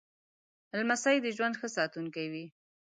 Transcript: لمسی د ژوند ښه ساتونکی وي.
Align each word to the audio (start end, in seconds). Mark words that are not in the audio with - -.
لمسی 0.79 1.17
د 1.21 1.27
ژوند 1.35 1.55
ښه 1.59 1.67
ساتونکی 1.77 2.25
وي. 2.31 2.45